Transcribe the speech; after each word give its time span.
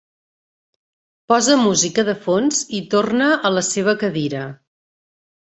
Posa 1.31 1.57
música 1.63 2.05
de 2.07 2.15
fons 2.23 2.63
i 2.79 2.81
torna 2.95 3.29
a 3.51 3.53
la 3.59 3.65
seva 3.69 3.97
cadira. 4.07 4.43